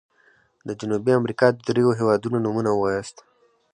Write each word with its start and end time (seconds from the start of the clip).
د 0.67 0.69
جنوبي 0.79 1.11
امريکا 1.19 1.47
د 1.51 1.57
دریو 1.67 1.97
هيوادونو 1.99 2.37
نومونه 2.45 2.69
ووایاست. 2.73 3.17